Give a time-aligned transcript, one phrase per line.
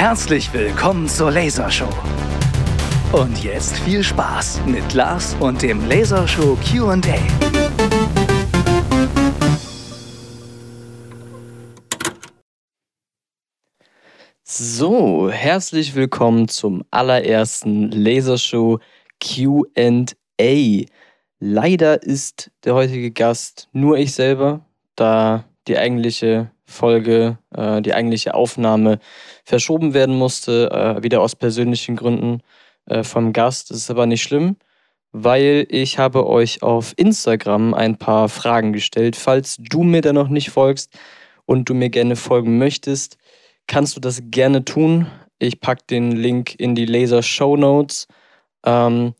[0.00, 1.90] Herzlich willkommen zur Lasershow.
[3.12, 6.98] Und jetzt viel Spaß mit Lars und dem Lasershow QA.
[14.42, 18.78] So, herzlich willkommen zum allerersten Lasershow
[19.22, 20.86] QA.
[21.40, 24.64] Leider ist der heutige Gast nur ich selber,
[24.96, 28.98] da die eigentliche Folge, äh, die eigentliche Aufnahme
[29.44, 32.42] verschoben werden musste, äh, wieder aus persönlichen Gründen
[32.86, 33.70] äh, vom Gast.
[33.70, 34.56] Das ist aber nicht schlimm,
[35.12, 39.16] weil ich habe euch auf Instagram ein paar Fragen gestellt.
[39.16, 40.98] Falls du mir da noch nicht folgst
[41.46, 43.18] und du mir gerne folgen möchtest,
[43.66, 45.06] kannst du das gerne tun.
[45.38, 48.06] Ich packe den Link in die Laser Show Notes.
[48.64, 49.14] Ähm,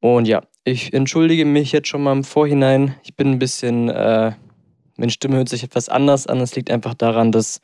[0.00, 2.94] und ja, ich entschuldige mich jetzt schon mal im Vorhinein.
[3.02, 4.32] Ich bin ein bisschen äh,
[4.96, 6.40] meine Stimme hört sich etwas anders an.
[6.40, 7.60] Es liegt einfach daran, dass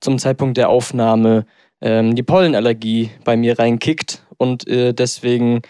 [0.00, 1.46] zum Zeitpunkt der Aufnahme
[1.80, 5.62] ähm, die Pollenallergie bei mir reinkickt und äh, deswegen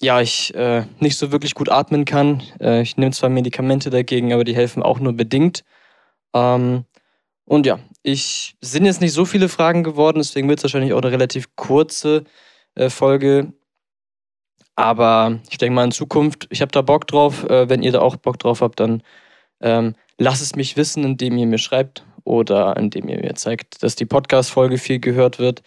[0.00, 2.42] ja, ich äh, nicht so wirklich gut atmen kann.
[2.60, 5.64] Äh, ich nehme zwar Medikamente dagegen, aber die helfen auch nur bedingt.
[6.34, 6.84] Ähm,
[7.44, 11.02] und ja, ich sind jetzt nicht so viele Fragen geworden, deswegen wird es wahrscheinlich auch
[11.02, 12.24] eine relativ kurze
[12.74, 13.52] äh, Folge.
[14.76, 17.44] Aber ich denke mal in Zukunft, ich habe da Bock drauf.
[17.44, 19.02] Äh, wenn ihr da auch Bock drauf habt, dann
[19.60, 23.96] ähm, lasst es mich wissen, indem ihr mir schreibt oder indem ihr mir zeigt, dass
[23.96, 25.62] die Podcast-Folge viel gehört wird,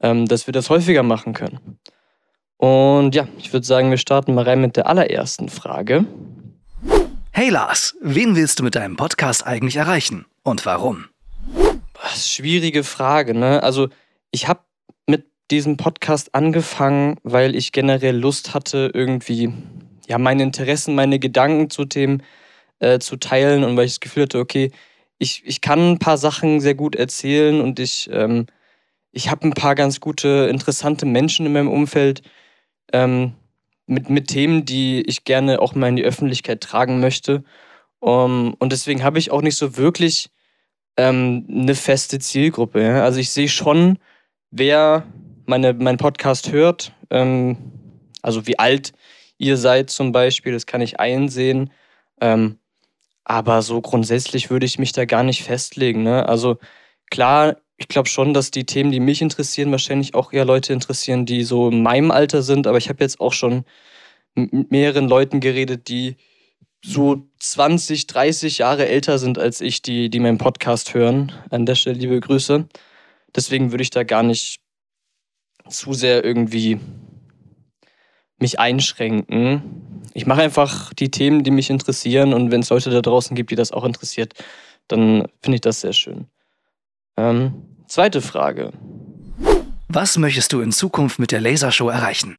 [0.00, 1.78] ähm, dass wir das häufiger machen können.
[2.56, 6.06] Und ja, ich würde sagen, wir starten mal rein mit der allerersten Frage.
[7.30, 11.06] Hey Lars, wen willst du mit deinem Podcast eigentlich erreichen und warum?
[12.16, 13.62] Schwierige Frage, ne?
[13.62, 13.88] Also,
[14.30, 14.60] ich habe
[15.06, 19.52] mit diesem Podcast angefangen, weil ich generell Lust hatte, irgendwie
[20.08, 22.22] ja, meine Interessen, meine Gedanken zu Themen
[22.80, 24.70] äh, zu teilen und weil ich das Gefühl hatte, okay,
[25.18, 28.46] ich, ich kann ein paar Sachen sehr gut erzählen und ich, ähm,
[29.10, 32.22] ich habe ein paar ganz gute, interessante Menschen in meinem Umfeld
[32.92, 33.32] ähm,
[33.86, 37.42] mit, mit Themen, die ich gerne auch mal in die Öffentlichkeit tragen möchte.
[38.00, 40.30] Um, und deswegen habe ich auch nicht so wirklich
[40.96, 42.82] ähm, eine feste Zielgruppe.
[42.82, 43.02] Ja?
[43.02, 43.98] Also ich sehe schon,
[44.50, 45.04] wer
[45.46, 47.56] meine, meinen Podcast hört, ähm,
[48.22, 48.92] also wie alt
[49.38, 51.70] ihr seid zum Beispiel, das kann ich einsehen.
[52.20, 52.57] Ähm,
[53.28, 56.02] aber so grundsätzlich würde ich mich da gar nicht festlegen.
[56.02, 56.26] Ne?
[56.26, 56.56] Also
[57.10, 61.26] klar, ich glaube schon, dass die Themen, die mich interessieren, wahrscheinlich auch eher Leute interessieren,
[61.26, 62.66] die so in meinem Alter sind.
[62.66, 63.64] Aber ich habe jetzt auch schon
[64.34, 66.16] mit mehreren Leuten geredet, die
[66.82, 71.32] so 20, 30 Jahre älter sind als ich, die, die meinen Podcast hören.
[71.50, 72.66] An der Stelle liebe Grüße.
[73.36, 74.60] Deswegen würde ich da gar nicht
[75.68, 76.80] zu sehr irgendwie
[78.38, 79.97] mich einschränken.
[80.14, 83.50] Ich mache einfach die Themen, die mich interessieren und wenn es Leute da draußen gibt,
[83.50, 84.34] die das auch interessiert,
[84.88, 86.26] dann finde ich das sehr schön.
[87.16, 88.72] Ähm, zweite Frage.
[89.88, 92.36] Was möchtest du in Zukunft mit der Lasershow erreichen?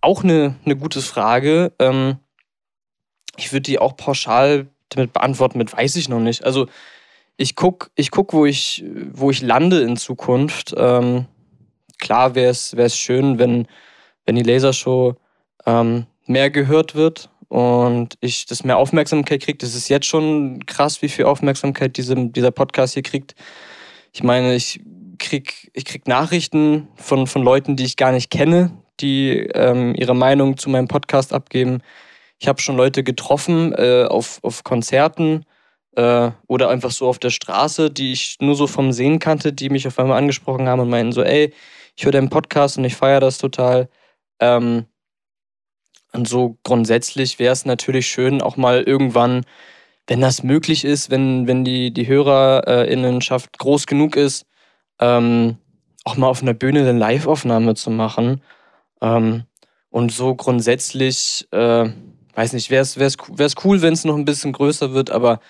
[0.00, 1.72] Auch eine, eine gute Frage.
[1.78, 2.16] Ähm,
[3.36, 6.44] ich würde die auch pauschal damit beantworten, mit weiß ich noch nicht.
[6.44, 6.66] Also
[7.36, 10.74] ich gucke, ich guck, wo, ich, wo ich lande in Zukunft.
[10.76, 11.26] Ähm,
[11.98, 13.66] klar wäre es schön, wenn
[14.26, 15.16] wenn die Lasershow
[15.66, 19.58] ähm, mehr gehört wird und ich das mehr Aufmerksamkeit kriege.
[19.58, 23.34] Das ist jetzt schon krass, wie viel Aufmerksamkeit diese, dieser Podcast hier kriegt.
[24.12, 24.80] Ich meine, ich
[25.18, 30.14] krieg, ich krieg Nachrichten von, von Leuten, die ich gar nicht kenne, die ähm, ihre
[30.14, 31.80] Meinung zu meinem Podcast abgeben.
[32.38, 35.44] Ich habe schon Leute getroffen äh, auf, auf Konzerten
[35.96, 39.70] äh, oder einfach so auf der Straße, die ich nur so vom Sehen kannte, die
[39.70, 41.52] mich auf einmal angesprochen haben und meinten so, ey,
[41.96, 43.88] ich höre deinen Podcast und ich feiere das total.
[44.40, 44.86] Ähm,
[46.14, 49.44] und so grundsätzlich wäre es natürlich schön, auch mal irgendwann,
[50.06, 54.46] wenn das möglich ist, wenn, wenn die, die HörerInnenschaft groß genug ist,
[55.00, 55.58] ähm,
[56.04, 58.42] auch mal auf einer Bühne eine Live-Aufnahme zu machen.
[59.00, 59.44] Ähm,
[59.90, 61.88] und so grundsätzlich, äh,
[62.34, 65.40] weiß nicht, wäre es wär's, cool, wenn es noch ein bisschen größer wird, aber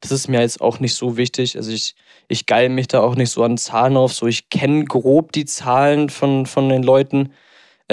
[0.00, 1.56] das ist mir jetzt auch nicht so wichtig.
[1.56, 1.94] Also ich,
[2.28, 4.12] ich geil mich da auch nicht so an Zahlen auf.
[4.12, 7.32] So, ich kenne grob die Zahlen von, von den Leuten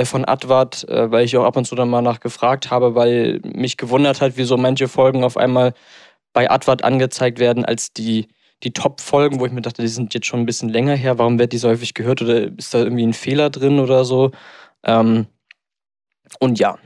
[0.05, 3.77] von Advat, äh, weil ich auch ab und zu dann mal nachgefragt habe, weil mich
[3.77, 5.73] gewundert hat, wieso manche Folgen auf einmal
[6.33, 8.27] bei Advat angezeigt werden als die,
[8.63, 11.39] die Top-Folgen, wo ich mir dachte, die sind jetzt schon ein bisschen länger her, warum
[11.39, 14.31] wird die so häufig gehört oder ist da irgendwie ein Fehler drin oder so?
[14.83, 15.27] Ähm,
[16.39, 16.77] und ja.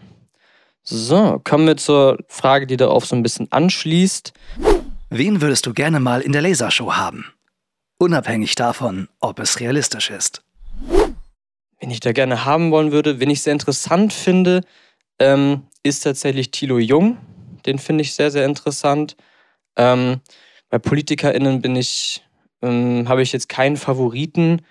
[0.83, 4.33] So, kommen wir zur Frage, die darauf so ein bisschen anschließt.
[5.09, 7.25] Wen würdest du gerne mal in der Lasershow haben?
[7.97, 10.42] Unabhängig davon, ob es realistisch ist
[11.83, 14.61] wen ich da gerne haben wollen würde, wen ich sehr interessant finde,
[15.19, 17.17] ähm, ist tatsächlich Thilo Jung.
[17.65, 19.17] Den finde ich sehr, sehr interessant.
[19.75, 20.21] Ähm,
[20.69, 22.23] bei PolitikerInnen bin ich,
[22.61, 24.61] ähm, habe ich jetzt keinen Favoriten.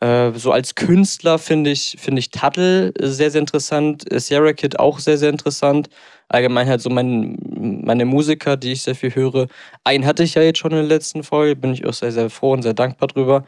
[0.00, 4.02] Äh, so als Künstler finde ich, find ich Tuttle sehr, sehr interessant.
[4.20, 5.88] Sierra Kid auch sehr, sehr interessant.
[6.28, 7.38] Allgemein halt so mein,
[7.84, 9.46] meine Musiker, die ich sehr viel höre.
[9.84, 12.28] Einen hatte ich ja jetzt schon in der letzten Folge, bin ich auch sehr, sehr
[12.28, 13.46] froh und sehr dankbar drüber.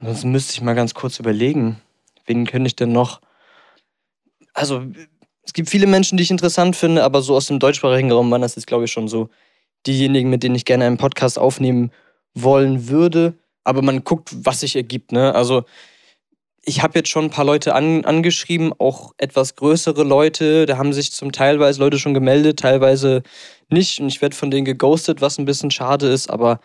[0.00, 1.80] Ansonsten müsste ich mal ganz kurz überlegen,
[2.26, 3.20] wen könnte ich denn noch.
[4.52, 4.84] Also,
[5.42, 8.42] es gibt viele Menschen, die ich interessant finde, aber so aus dem deutschsprachigen Raum waren
[8.42, 9.28] das jetzt, glaube ich, schon so
[9.86, 11.92] diejenigen, mit denen ich gerne einen Podcast aufnehmen
[12.34, 15.12] wollen würde aber man guckt, was sich ergibt.
[15.12, 15.34] Ne?
[15.34, 15.64] Also
[16.64, 20.66] ich habe jetzt schon ein paar Leute an, angeschrieben, auch etwas größere Leute.
[20.66, 23.22] Da haben sich zum teilweise Leute schon gemeldet, teilweise
[23.68, 24.00] nicht.
[24.00, 26.60] Und ich werde von denen geghostet, was ein bisschen schade ist, aber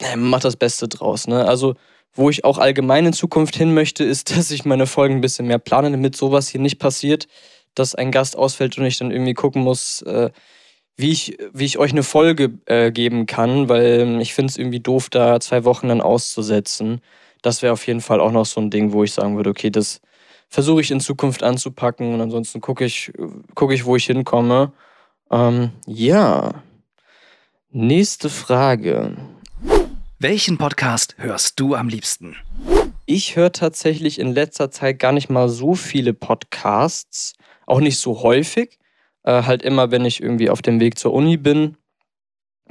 [0.00, 1.26] man macht das Beste draus.
[1.26, 1.44] Ne?
[1.44, 1.74] Also,
[2.14, 5.46] wo ich auch allgemein in Zukunft hin möchte, ist, dass ich meine Folgen ein bisschen
[5.46, 7.28] mehr plane, damit sowas hier nicht passiert,
[7.74, 10.30] dass ein Gast ausfällt und ich dann irgendwie gucken muss, äh,
[10.96, 14.80] wie ich, wie ich euch eine Folge äh, geben kann, weil ich finde es irgendwie
[14.80, 17.00] doof, da zwei Wochen dann auszusetzen.
[17.40, 19.70] Das wäre auf jeden Fall auch noch so ein Ding, wo ich sagen würde, okay,
[19.70, 20.00] das
[20.48, 23.12] versuche ich in Zukunft anzupacken und ansonsten gucke ich,
[23.54, 24.72] guck ich, wo ich hinkomme.
[25.30, 26.62] Ähm, ja.
[27.70, 29.16] Nächste Frage.
[30.20, 32.34] Welchen Podcast hörst du am liebsten?
[33.06, 37.34] Ich höre tatsächlich in letzter Zeit gar nicht mal so viele Podcasts,
[37.66, 38.80] auch nicht so häufig.
[39.22, 41.76] Äh, halt immer, wenn ich irgendwie auf dem Weg zur Uni bin.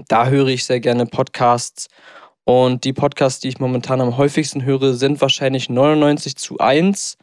[0.10, 1.88] Da höre ich sehr gerne Podcasts.
[2.44, 7.18] Und die Podcasts, die ich momentan am häufigsten höre, sind wahrscheinlich 99 zu 1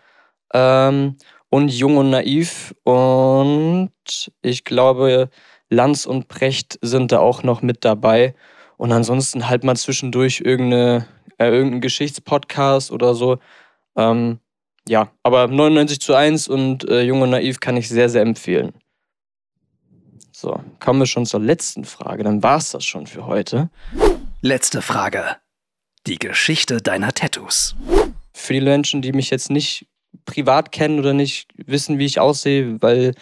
[0.55, 1.19] ähm,
[1.51, 2.75] und Jung und Naiv.
[2.85, 3.93] Und
[4.41, 5.29] ich glaube,
[5.69, 8.35] Lanz und Precht sind da auch noch mit dabei.
[8.77, 11.07] Und ansonsten halt mal zwischendurch irgendeine,
[11.39, 13.39] äh, irgendein Geschichtspodcast oder so.
[13.97, 14.39] Ähm,
[14.89, 18.73] ja, aber 99 zu 1 und äh, Jung und Naiv kann ich sehr, sehr empfehlen.
[20.33, 22.25] So, kommen wir schon zur letzten Frage.
[22.25, 23.71] Dann war es das schon für heute.
[24.43, 25.37] Letzte Frage.
[26.07, 27.77] Die Geschichte deiner Tattoos.
[28.35, 29.87] Für die Menschen, die mich jetzt nicht
[30.27, 33.15] privat kennen oder nicht wissen, wie ich aussehe, weil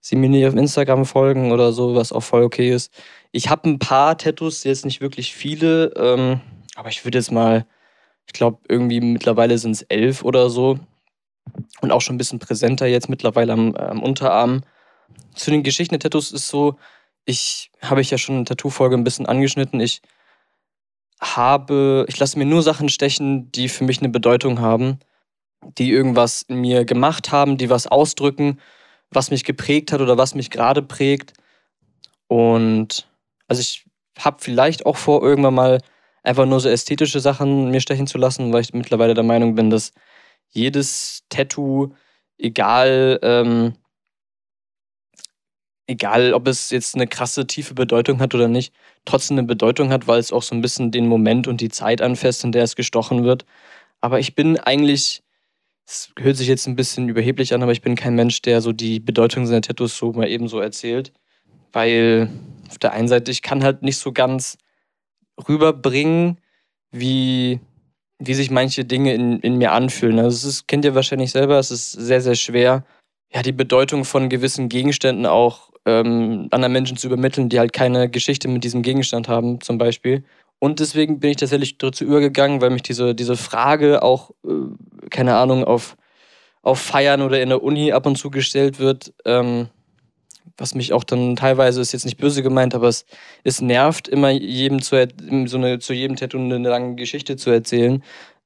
[0.00, 2.92] sie mir nicht auf Instagram folgen oder so, was auch voll okay ist.
[3.36, 6.40] Ich habe ein paar Tattoos, jetzt nicht wirklich viele, ähm,
[6.74, 7.66] aber ich würde jetzt mal,
[8.26, 10.78] ich glaube, irgendwie mittlerweile sind es elf oder so.
[11.82, 14.62] Und auch schon ein bisschen präsenter jetzt mittlerweile am, am Unterarm
[15.34, 16.78] zu den Geschichten der Tattoos ist so,
[17.26, 19.80] ich habe ich ja schon in der Tattoo-Folge ein bisschen angeschnitten.
[19.80, 20.00] Ich
[21.20, 24.98] habe, ich lasse mir nur Sachen stechen, die für mich eine Bedeutung haben,
[25.76, 28.60] die irgendwas in mir gemacht haben, die was ausdrücken,
[29.10, 31.34] was mich geprägt hat oder was mich gerade prägt.
[32.28, 33.06] Und
[33.48, 33.86] also ich
[34.18, 35.80] habe vielleicht auch vor, irgendwann mal
[36.22, 39.70] einfach nur so ästhetische Sachen mir stechen zu lassen, weil ich mittlerweile der Meinung bin,
[39.70, 39.92] dass
[40.50, 41.94] jedes Tattoo,
[42.38, 43.74] egal ähm,
[45.86, 50.08] egal ob es jetzt eine krasse, tiefe Bedeutung hat oder nicht, trotzdem eine Bedeutung hat,
[50.08, 52.76] weil es auch so ein bisschen den Moment und die Zeit anfasst, in der es
[52.76, 53.44] gestochen wird.
[54.00, 55.22] Aber ich bin eigentlich,
[55.86, 58.72] es hört sich jetzt ein bisschen überheblich an, aber ich bin kein Mensch, der so
[58.72, 61.12] die Bedeutung seiner Tattoos so mal eben so erzählt.
[61.76, 62.30] Weil
[62.70, 64.56] auf der einen Seite, ich kann halt nicht so ganz
[65.46, 66.38] rüberbringen,
[66.90, 67.60] wie,
[68.18, 70.18] wie sich manche Dinge in, in mir anfühlen.
[70.18, 72.86] Also es kennt ihr wahrscheinlich selber, es ist sehr, sehr schwer,
[73.30, 78.08] ja, die Bedeutung von gewissen Gegenständen auch ähm, anderen Menschen zu übermitteln, die halt keine
[78.08, 80.24] Geschichte mit diesem Gegenstand haben, zum Beispiel.
[80.58, 85.36] Und deswegen bin ich tatsächlich dazu übergegangen, weil mich diese, diese Frage auch, äh, keine
[85.36, 85.98] Ahnung, auf,
[86.62, 89.68] auf Feiern oder in der Uni ab und zu gestellt wird, ähm,
[90.58, 93.04] was mich auch dann teilweise ist jetzt nicht böse gemeint, aber es,
[93.44, 94.96] es nervt immer jedem zu,
[95.46, 98.02] so eine, zu jedem Tattoo eine lange Geschichte zu erzählen.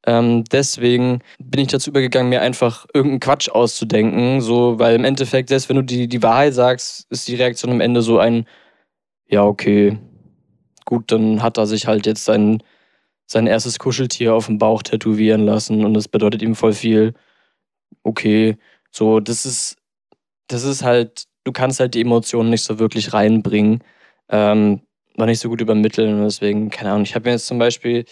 [0.06, 4.40] Ähm, deswegen bin ich dazu übergegangen, mir einfach irgendeinen Quatsch auszudenken.
[4.40, 7.80] So, weil im Endeffekt, selbst wenn du die, die Wahrheit sagst, ist die Reaktion am
[7.80, 8.46] Ende so ein,
[9.28, 9.98] ja, okay,
[10.84, 12.62] gut, dann hat er sich halt jetzt sein,
[13.26, 17.14] sein erstes Kuscheltier auf dem Bauch tätowieren lassen und das bedeutet ihm voll viel.
[18.02, 18.56] Okay,
[18.90, 19.76] so, das ist,
[20.48, 23.82] das ist halt, du kannst halt die Emotionen nicht so wirklich reinbringen,
[24.28, 24.80] ähm,
[25.16, 28.04] war nicht so gut übermitteln deswegen, keine Ahnung, ich habe mir jetzt zum Beispiel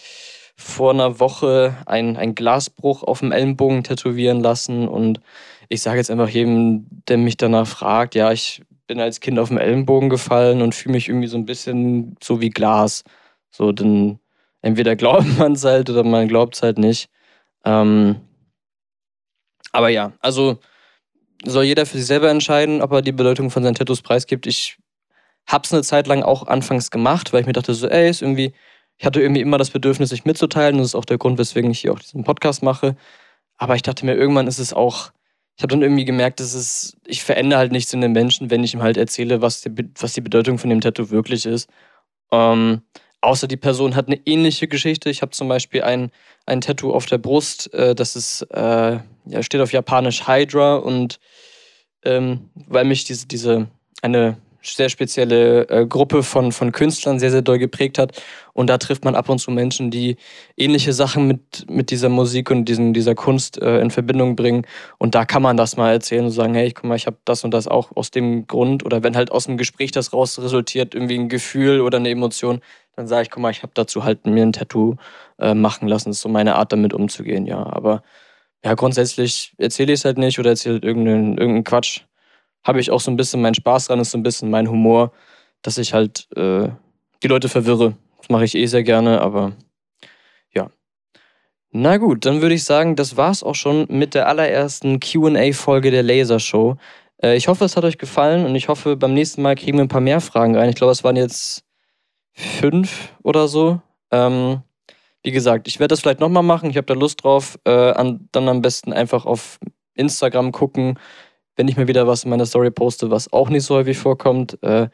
[0.59, 4.89] vor einer Woche einen Glasbruch auf dem Ellenbogen tätowieren lassen.
[4.89, 5.21] Und
[5.69, 9.47] ich sage jetzt einfach jedem, der mich danach fragt, ja, ich bin als Kind auf
[9.47, 13.05] dem Ellenbogen gefallen und fühle mich irgendwie so ein bisschen so wie Glas.
[13.51, 14.19] So, denn
[14.61, 17.09] entweder glaubt man es halt oder man glaubt es halt nicht.
[17.63, 18.17] Ähm,
[19.71, 20.59] aber ja, also
[21.45, 24.47] soll jeder für sich selber entscheiden, ob er die Bedeutung von seinen Tattoos preisgibt.
[24.47, 24.77] Ich
[25.47, 28.21] habe es eine Zeit lang auch anfangs gemacht, weil ich mir dachte so, ey, ist
[28.21, 28.53] irgendwie
[28.99, 30.77] ich hatte irgendwie immer das Bedürfnis, sich mitzuteilen.
[30.77, 32.97] Das ist auch der Grund, weswegen ich hier auch diesen Podcast mache.
[33.57, 35.11] Aber ich dachte mir, irgendwann ist es auch,
[35.55, 38.63] ich habe dann irgendwie gemerkt, dass es, ich verändere halt nichts in den Menschen, wenn
[38.63, 41.69] ich ihm halt erzähle, was die, was die Bedeutung von dem Tattoo wirklich ist.
[42.31, 42.81] Ähm,
[43.21, 45.09] Außer die Person hat eine ähnliche Geschichte.
[45.09, 46.11] Ich habe zum Beispiel ein,
[46.45, 51.19] ein Tattoo auf der Brust, äh, das ist, äh, ja, steht auf Japanisch Hydra und
[52.05, 53.67] ähm, weil mich diese, diese
[54.01, 58.21] eine sehr spezielle äh, Gruppe von, von Künstlern sehr, sehr doll geprägt hat.
[58.53, 60.17] Und da trifft man ab und zu Menschen, die
[60.57, 64.65] ähnliche Sachen mit, mit dieser Musik und diesen, dieser Kunst äh, in Verbindung bringen.
[64.97, 67.43] Und da kann man das mal erzählen und sagen, hey, guck mal, ich habe das
[67.43, 68.85] und das auch aus dem Grund.
[68.85, 72.59] Oder wenn halt aus dem Gespräch das raus resultiert, irgendwie ein Gefühl oder eine Emotion,
[72.99, 74.97] dann sage ich, guck mal, ich habe dazu halt mir ein Tattoo
[75.39, 76.09] äh, machen lassen.
[76.09, 77.65] Das ist so meine Art, damit umzugehen, ja.
[77.65, 78.03] Aber
[78.63, 82.01] ja, grundsätzlich erzähle ich es halt nicht oder erzähle halt irgendeinen, irgendeinen Quatsch
[82.61, 85.13] habe ich auch so ein bisschen meinen Spaß dran, ist so ein bisschen mein Humor,
[85.61, 86.67] dass ich halt äh,
[87.23, 87.95] die Leute verwirre.
[88.17, 89.53] Das mache ich eh sehr gerne, aber
[90.53, 90.69] ja.
[91.71, 96.03] Na gut, dann würde ich sagen, das war's auch schon mit der allerersten QA-Folge der
[96.03, 96.75] Lasershow.
[97.23, 99.85] Äh, ich hoffe, es hat euch gefallen und ich hoffe, beim nächsten Mal kriegen wir
[99.85, 100.69] ein paar mehr Fragen rein.
[100.69, 101.63] Ich glaube, es waren jetzt
[102.39, 103.81] fünf oder so.
[104.11, 104.61] Ähm,
[105.23, 106.69] wie gesagt, ich werde das vielleicht nochmal machen.
[106.69, 107.59] Ich habe da Lust drauf.
[107.65, 109.59] Äh, an, dann am besten einfach auf
[109.95, 110.97] Instagram gucken
[111.59, 114.57] wenn ich mir wieder was in meiner Story poste, was auch nicht so häufig vorkommt,
[114.63, 114.87] äh,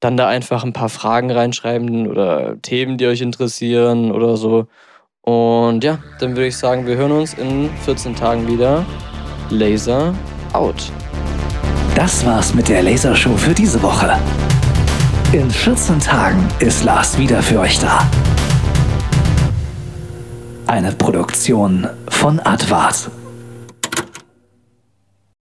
[0.00, 4.66] dann da einfach ein paar Fragen reinschreiben oder Themen, die euch interessieren oder so.
[5.20, 8.84] Und ja, dann würde ich sagen, wir hören uns in 14 Tagen wieder.
[9.50, 10.12] Laser
[10.52, 10.90] out.
[11.94, 14.18] Das war's mit der Lasershow für diese Woche.
[15.32, 18.04] In 14 Tagen ist Lars wieder für euch da.
[20.66, 23.12] Eine Produktion von Advart.